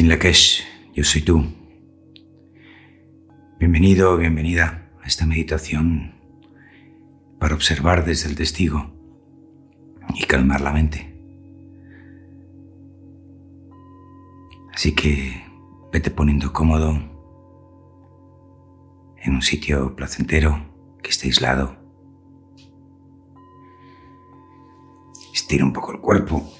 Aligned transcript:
In 0.00 0.08
Lakesh, 0.08 0.64
yo 0.94 1.04
soy 1.04 1.20
tú. 1.20 1.44
Bienvenido 3.58 4.16
bienvenida 4.16 4.90
a 5.02 5.06
esta 5.06 5.26
meditación 5.26 6.14
para 7.38 7.54
observar 7.54 8.06
desde 8.06 8.30
el 8.30 8.34
testigo 8.34 8.90
y 10.14 10.24
calmar 10.24 10.62
la 10.62 10.72
mente. 10.72 11.14
Así 14.72 14.94
que 14.94 15.44
vete 15.92 16.10
poniendo 16.10 16.50
cómodo 16.50 16.92
en 19.18 19.34
un 19.34 19.42
sitio 19.42 19.94
placentero 19.96 20.64
que 21.02 21.10
esté 21.10 21.26
aislado. 21.26 21.76
Estira 25.34 25.62
un 25.66 25.74
poco 25.74 25.92
el 25.92 26.00
cuerpo 26.00 26.50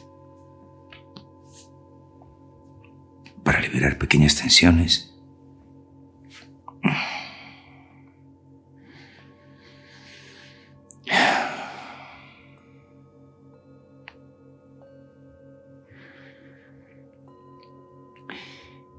para 3.51 3.63
liberar 3.63 3.99
pequeñas 3.99 4.37
tensiones. 4.37 5.13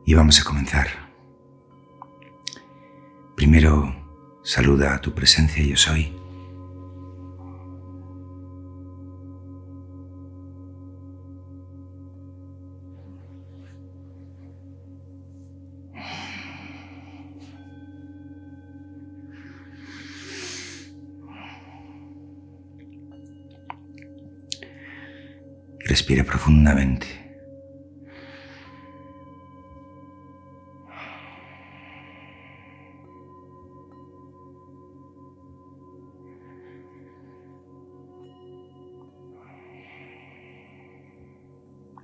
Y 0.05 0.13
vamos 0.13 0.41
a 0.41 0.43
comenzar. 0.43 0.87
Primero, 3.37 3.95
saluda 4.43 4.95
a 4.95 4.99
tu 4.99 5.15
presencia 5.15 5.63
yo 5.63 5.77
soy. 5.77 6.20
Respira 26.11 26.25
profundamente. 26.25 27.07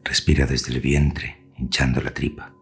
Respira 0.06 0.46
desde 0.46 0.74
el 0.74 0.80
vientre, 0.80 1.36
hinchando 1.58 2.00
la 2.00 2.14
tripa. 2.14 2.54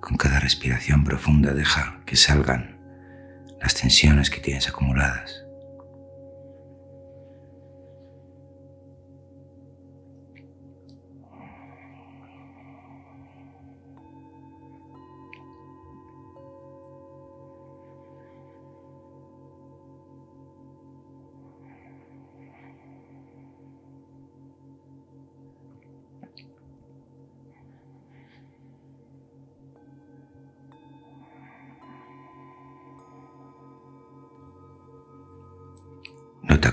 Con 0.00 0.16
cada 0.16 0.38
respiración 0.38 1.02
profunda 1.02 1.52
deja 1.52 1.97
que 2.08 2.16
salgan 2.16 2.80
las 3.60 3.74
tensiones 3.74 4.30
que 4.30 4.40
tienes 4.40 4.66
acumuladas. 4.66 5.44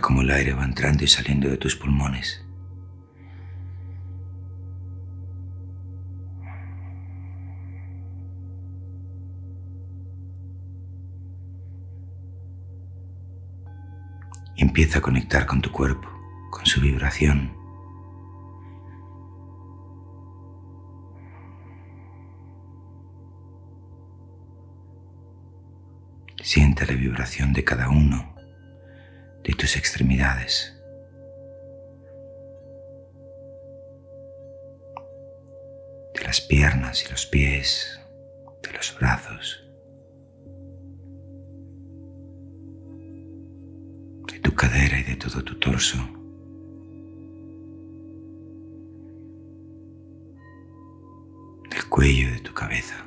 Cómo 0.05 0.21
el 0.21 0.29
aire 0.29 0.53
va 0.53 0.63
entrando 0.63 1.03
y 1.03 1.07
saliendo 1.07 1.49
de 1.49 1.57
tus 1.57 1.75
pulmones. 1.75 2.45
Empieza 14.55 14.99
a 14.99 15.01
conectar 15.01 15.47
con 15.47 15.59
tu 15.59 15.71
cuerpo, 15.71 16.07
con 16.51 16.63
su 16.67 16.81
vibración. 16.81 17.51
Siente 26.43 26.85
la 26.85 26.93
vibración 26.93 27.53
de 27.53 27.63
cada 27.63 27.89
uno 27.89 28.34
tus 29.55 29.75
extremidades. 29.75 30.71
De 36.13 36.23
las 36.23 36.41
piernas 36.41 37.03
y 37.05 37.11
los 37.11 37.25
pies, 37.25 37.99
de 38.63 38.71
los 38.73 38.95
brazos, 38.99 39.63
de 44.31 44.39
tu 44.39 44.53
cadera 44.55 44.99
y 44.99 45.03
de 45.03 45.15
todo 45.15 45.43
tu 45.43 45.59
torso. 45.59 45.97
Del 51.69 51.85
cuello 51.89 52.31
de 52.31 52.39
tu 52.39 52.53
cabeza. 52.53 53.05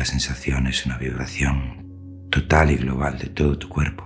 La 0.00 0.06
sensación 0.06 0.66
es 0.66 0.86
una 0.86 0.96
vibración 0.96 2.26
total 2.30 2.70
y 2.70 2.76
global 2.76 3.18
de 3.18 3.26
todo 3.28 3.58
tu 3.58 3.68
cuerpo. 3.68 4.02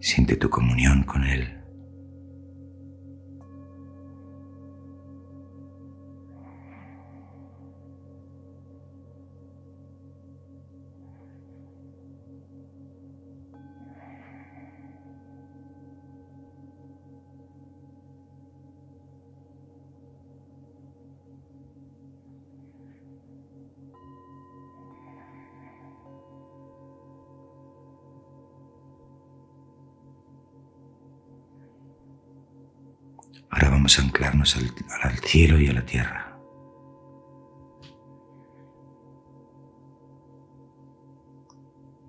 Siente 0.00 0.36
tu 0.36 0.48
comunión 0.48 1.02
con 1.02 1.24
Él. 1.24 1.55
Anclarnos 33.86 34.56
al, 34.56 34.74
al, 35.00 35.18
cielo 35.18 35.60
y 35.60 35.68
a 35.68 35.72
la 35.72 35.86
tierra. 35.86 36.36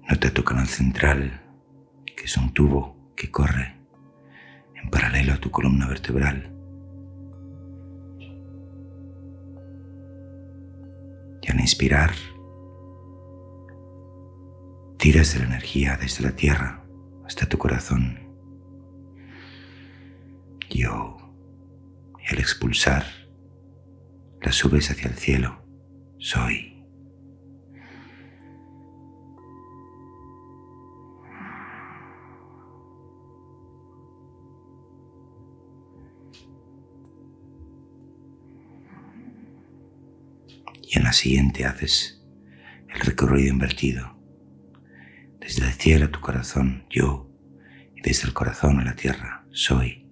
Nota 0.10 0.34
tu 0.34 0.44
canal 0.44 0.68
central, 0.68 1.40
que 2.04 2.26
es 2.26 2.36
un 2.36 2.52
tubo 2.52 3.14
que 3.16 3.30
corre 3.30 3.78
en 4.74 4.90
paralelo 4.90 5.34
a 5.34 5.38
tu 5.38 5.52
columna 5.52 5.88
vertebral. 5.88 6.52
Y 11.44 11.52
al 11.52 11.60
inspirar, 11.60 12.12
tiras 14.98 15.34
de 15.34 15.40
la 15.40 15.46
energía 15.46 15.96
desde 15.96 16.24
la 16.24 16.36
tierra 16.36 16.84
hasta 17.24 17.48
tu 17.48 17.60
corazón. 17.60 18.20
Yo 20.72 21.27
al 22.30 22.40
expulsar 22.40 23.06
las 24.42 24.56
subes 24.56 24.92
hacia 24.92 25.10
el 25.10 25.16
cielo, 25.16 25.66
soy. 26.20 26.78
y 40.90 40.98
en 40.98 41.04
la 41.04 41.14
siguiente 41.14 41.66
haces 41.66 42.24
el 42.88 43.02
recorrido 43.02 43.50
invertido. 43.50 44.18
Desde 45.40 45.66
el 45.66 45.74
cielo 45.74 46.06
a 46.06 46.12
tu 46.12 46.22
corazón, 46.22 46.86
yo, 46.90 47.30
y 47.96 48.02
desde 48.02 48.28
el 48.28 48.34
corazón 48.34 48.80
a 48.80 48.86
la 48.86 48.96
tierra, 48.96 49.46
soy. 49.52 50.07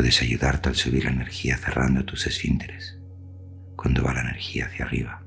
Puedes 0.00 0.22
ayudarte 0.22 0.70
al 0.70 0.76
subir 0.76 1.04
la 1.04 1.10
energía 1.10 1.58
cerrando 1.58 2.06
tus 2.06 2.26
esfínteres 2.26 2.98
cuando 3.76 4.02
va 4.02 4.14
la 4.14 4.22
energía 4.22 4.64
hacia 4.64 4.86
arriba. 4.86 5.19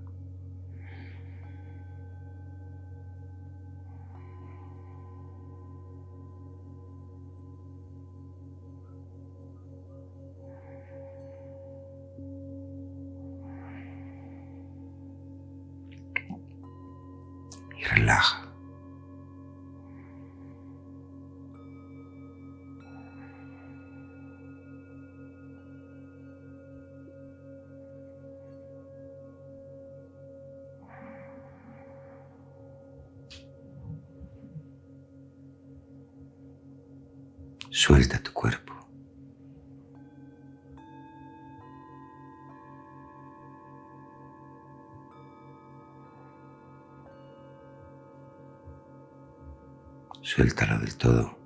Suéltalo 50.23 50.79
del 50.79 50.95
todo. 50.95 51.37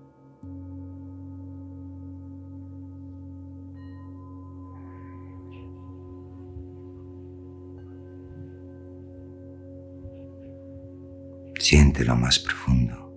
Siente 11.59 12.06
lo 12.06 12.15
más 12.15 12.38
profundo. 12.38 13.12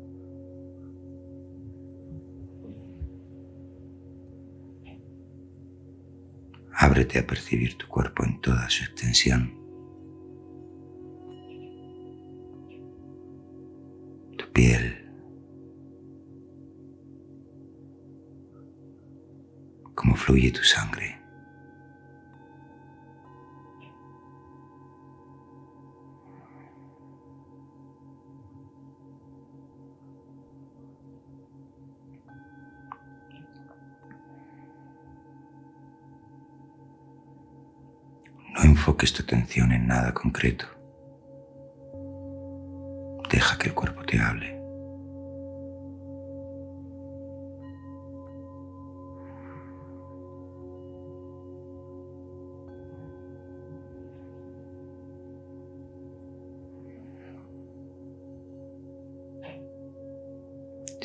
Ábrete 6.72 7.18
a 7.18 7.26
percibir 7.26 7.76
tu 7.76 7.86
cuerpo 7.86 8.24
en 8.24 8.40
toda 8.40 8.68
su 8.70 8.82
extensión. 8.84 9.59
Tu 20.52 20.62
sangre. 20.64 21.18
No 38.54 38.62
enfoques 38.62 39.12
tu 39.12 39.22
atención 39.22 39.72
en 39.72 39.86
nada 39.88 40.14
concreto. 40.14 40.66
Deja 43.30 43.58
que 43.58 43.68
el 43.68 43.74
cuerpo 43.74 44.02
te 44.04 44.20
hable. 44.20 44.59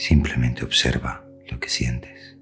Simplemente 0.08 0.64
observa 0.64 1.26
lo 1.50 1.60
que 1.60 1.68
sientes. 1.68 2.38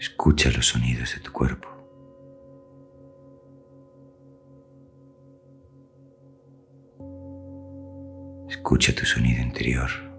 Escucha 0.00 0.50
los 0.50 0.66
sonidos 0.66 1.14
de 1.14 1.20
tu 1.20 1.30
cuerpo. 1.30 1.68
Escucha 8.48 8.92
tu 8.96 9.06
sonido 9.06 9.40
interior. 9.40 10.11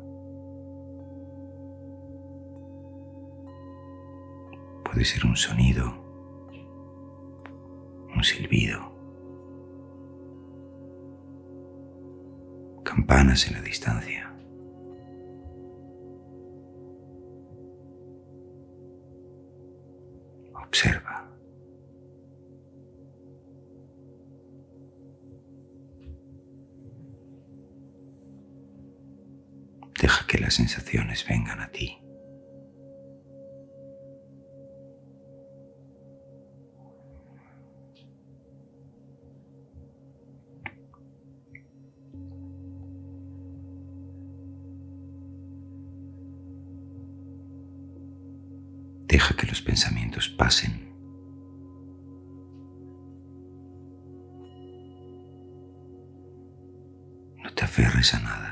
Puede 4.94 5.06
ser 5.06 5.26
un 5.26 5.36
sonido, 5.36 5.92
un 8.16 8.24
silbido, 8.24 8.94
campanas 12.84 13.48
en 13.48 13.54
la 13.54 13.62
distancia. 13.64 14.32
Observa. 20.54 21.28
Deja 30.00 30.28
que 30.28 30.38
las 30.38 30.54
sensaciones 30.54 31.26
vengan 31.28 31.62
a 31.62 31.72
ti. 31.72 32.03
Deja 49.24 49.38
que 49.38 49.48
los 49.48 49.62
pensamientos 49.62 50.28
pasen. 50.28 50.92
No 57.42 57.50
te 57.56 57.64
aferres 57.64 58.14
a 58.16 58.20
nada. 58.20 58.43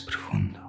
Profundo. 0.00 0.60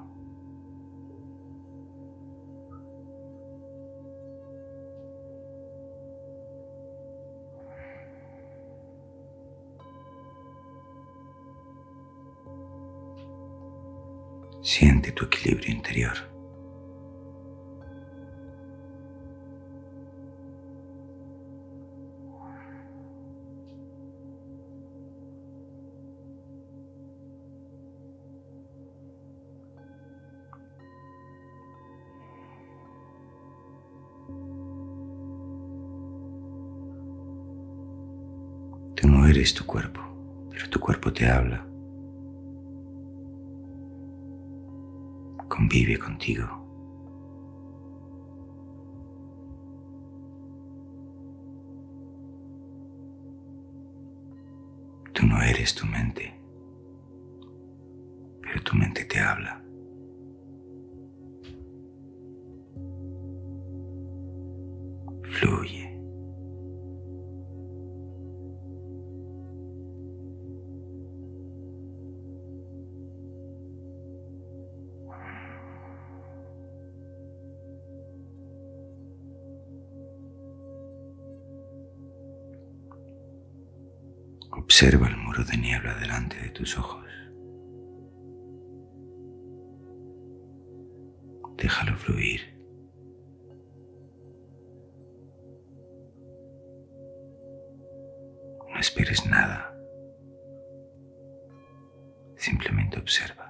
Siente 14.61 15.11
tu 15.13 15.23
equilibrio 15.25 15.71
interior. 15.71 16.36
Eres 39.37 39.53
tu 39.53 39.65
cuerpo, 39.65 40.01
pero 40.49 40.69
tu 40.69 40.79
cuerpo 40.79 41.13
te 41.13 41.29
habla. 41.29 41.63
Convive 45.47 45.97
contigo. 45.99 46.47
Tú 55.13 55.25
no 55.25 55.41
eres 55.41 55.73
tu 55.75 55.85
mente, 55.85 56.33
pero 58.41 58.61
tu 58.63 58.75
mente 58.75 59.05
te 59.05 59.19
habla. 59.19 59.63
Fluye. 65.23 65.86
Tus 86.57 86.75
ojos. 86.75 87.05
Déjalo 91.55 91.95
fluir. 91.95 92.41
No 98.69 98.79
esperes 98.79 99.25
nada. 99.27 99.71
Simplemente 102.37 102.99
observa. 102.99 103.46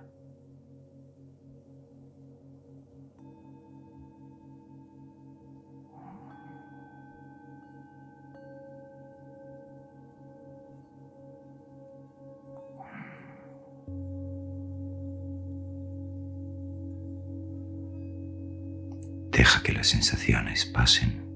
Que 19.68 19.74
las 19.74 19.88
sensaciones 19.88 20.66
pasen. 20.66 21.28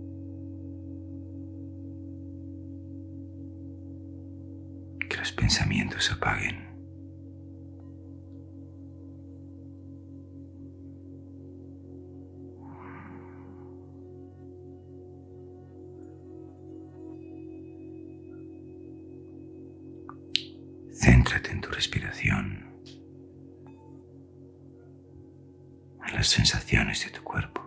Que 5.09 5.17
los 5.17 5.33
pensamientos 5.33 6.09
apaguen. 6.13 6.61
Céntrate 20.93 21.51
en 21.51 21.59
tu 21.59 21.69
respiración, 21.69 22.65
en 26.07 26.15
las 26.15 26.27
sensaciones 26.27 27.03
de 27.03 27.11
tu 27.11 27.21
cuerpo. 27.23 27.60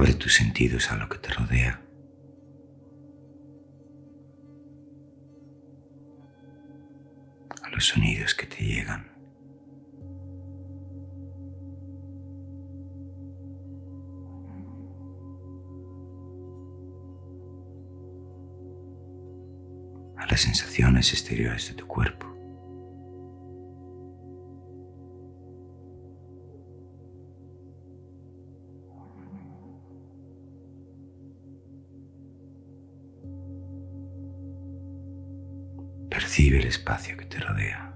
Abre 0.00 0.14
tus 0.14 0.32
sentidos 0.32 0.90
a 0.90 0.96
lo 0.96 1.10
que 1.10 1.18
te 1.18 1.28
rodea. 1.28 1.78
A 7.62 7.68
los 7.68 7.84
sonidos 7.84 8.34
que 8.34 8.46
te 8.46 8.64
llegan. 8.64 9.12
A 20.16 20.24
las 20.30 20.40
sensaciones 20.40 21.12
exteriores 21.12 21.68
de 21.68 21.74
tu 21.74 21.86
cuerpo. 21.86 22.29
Espacio 36.70 37.16
que 37.16 37.26
te 37.26 37.38
rodea. 37.40 37.94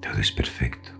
Todo 0.00 0.18
es 0.18 0.30
perfecto. 0.32 0.99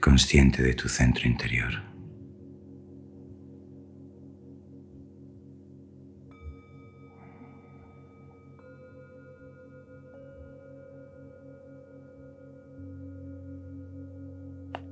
Consciente 0.00 0.62
de 0.62 0.72
tu 0.72 0.88
centro 0.88 1.28
interior. 1.28 1.70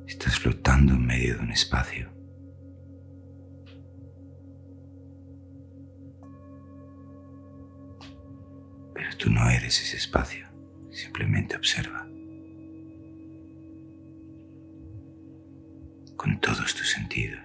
Estás 0.06 0.38
flotando 0.38 0.92
en 0.92 1.06
medio 1.06 1.36
de 1.36 1.40
un 1.40 1.52
espacio. 1.52 2.10
Pero 8.92 9.16
tú 9.16 9.30
no 9.30 9.48
eres 9.48 9.80
ese 9.80 9.96
espacio, 9.96 10.46
Simplemente 10.90 11.56
observa. 11.56 12.07
Todos 16.40 16.74
tus 16.74 16.90
sentidos. 16.90 17.40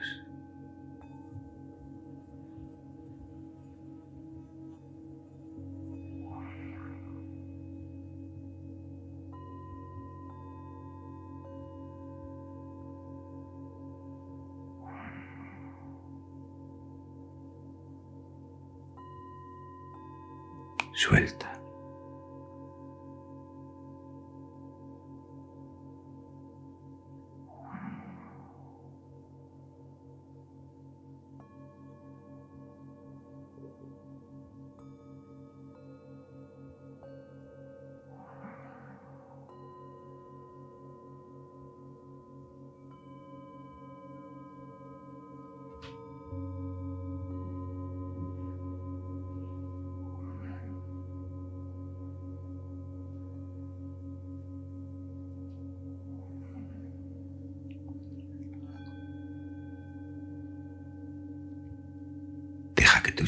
Suelta. 20.93 21.62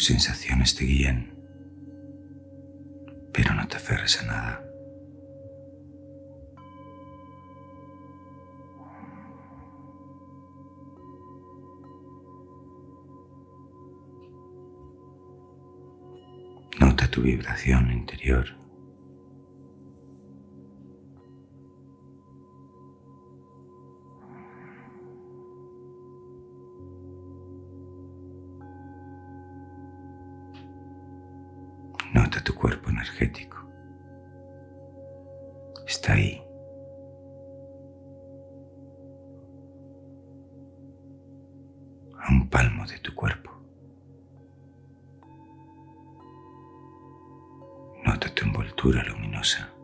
Sensaciones 0.05 0.75
te 0.75 0.85
guíen, 0.85 1.33
pero 3.33 3.53
no 3.53 3.67
te 3.67 3.77
aferres 3.77 4.21
a 4.21 4.25
nada. 4.25 4.62
Nota 16.79 17.09
tu 17.09 17.21
vibración 17.21 17.91
interior. 17.91 18.64
Tu 48.17 48.45
envoltura 48.45 49.03
luminosa. 49.03 49.75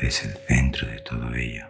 Eres 0.00 0.24
el 0.24 0.32
centro 0.48 0.88
de 0.88 0.98
todo 1.00 1.34
ello. 1.34 1.66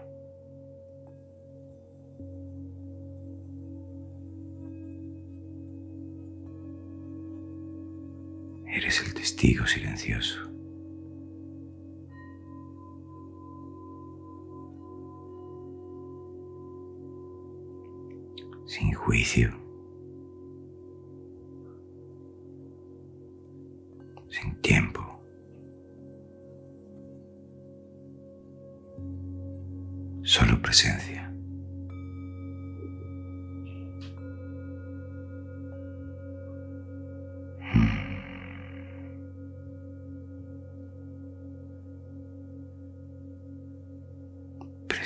Eres 8.69 9.05
el 9.05 9.15
testigo 9.15 9.67
silencioso. 9.67 10.39
Sin 18.67 18.95
juicio. 18.95 19.60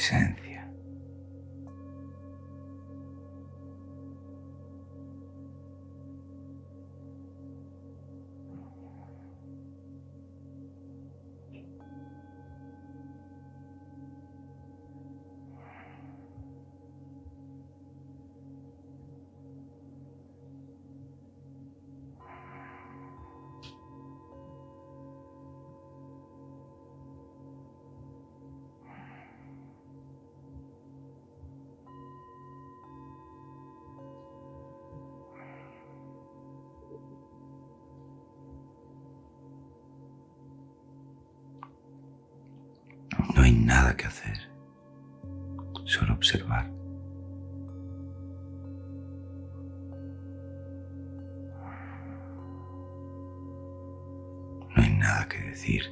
Presencia. 0.05 0.44
Hay 43.45 43.53
nada 43.53 43.95
que 43.95 44.07
hacer, 44.07 44.39
solo 45.85 46.15
observar. 46.15 46.71
No 54.75 54.83
hay 54.83 54.91
nada 54.97 55.29
que 55.29 55.39
decir, 55.39 55.83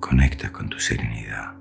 Conecta 0.00 0.52
con 0.52 0.68
tu 0.68 0.78
serenidad. 0.78 1.54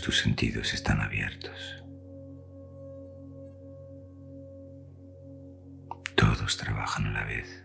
Tus 0.00 0.18
sentidos 0.18 0.72
están 0.74 1.00
abiertos. 1.00 1.82
Todos 6.14 6.56
trabajan 6.56 7.06
a 7.06 7.12
la 7.12 7.24
vez. 7.24 7.64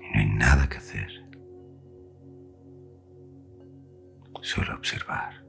Y 0.00 0.14
no 0.14 0.20
hay 0.20 0.26
nada 0.26 0.68
que 0.68 0.78
hacer. 0.78 1.08
Solo 4.42 4.74
observar. 4.74 5.44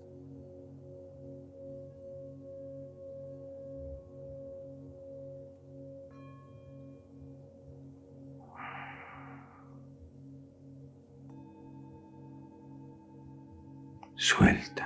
Suelta. 14.43 14.82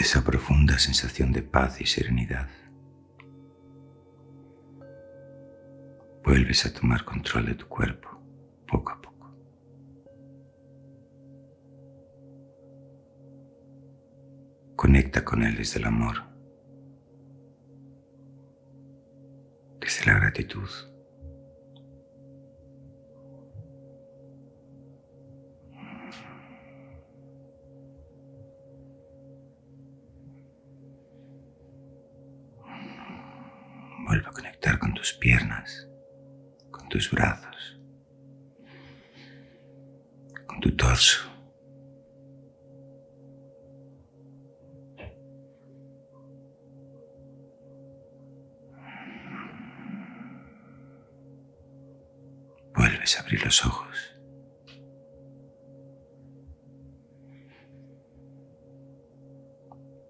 Esa 0.00 0.24
profunda 0.24 0.78
sensación 0.78 1.30
de 1.30 1.42
paz 1.42 1.78
y 1.82 1.84
serenidad, 1.84 2.48
vuelves 6.24 6.64
a 6.64 6.72
tomar 6.72 7.04
control 7.04 7.44
de 7.44 7.54
tu 7.54 7.68
cuerpo 7.68 8.08
poco 8.66 8.92
a 8.92 9.02
poco. 9.02 9.36
Conecta 14.74 15.22
con 15.22 15.42
él 15.42 15.54
desde 15.58 15.80
el 15.80 15.84
amor, 15.84 16.16
desde 19.80 20.06
la 20.06 20.18
gratitud. 20.18 20.70
Vuelve 34.10 34.26
a 34.26 34.32
conectar 34.32 34.76
con 34.80 34.92
tus 34.92 35.12
piernas, 35.12 35.86
con 36.72 36.88
tus 36.88 37.08
brazos, 37.12 37.80
con 40.48 40.58
tu 40.58 40.74
torso. 40.74 41.30
Vuelves 52.74 53.16
a 53.16 53.20
abrir 53.20 53.44
los 53.44 53.64
ojos. 53.64 54.16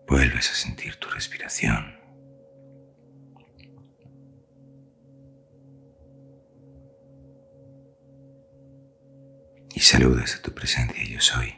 Vuelves 0.09 0.51
a 0.51 0.55
sentir 0.55 0.97
tu 0.97 1.11
respiración. 1.11 2.00
Saludas 10.01 10.37
a 10.37 10.41
tu 10.41 10.55
presencia 10.55 11.05
yo 11.05 11.21
soy. 11.21 11.55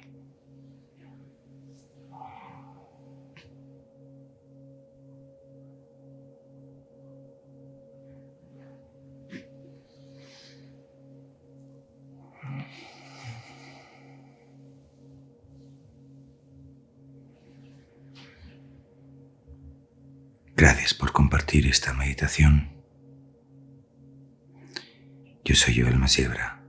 Gracias 20.56 20.94
por 20.94 21.12
compartir 21.12 21.68
esta 21.68 21.92
meditación. 21.92 22.72
Yo 25.44 25.54
soy 25.54 25.80
Joel 25.80 25.98
Masiebra 25.98 26.61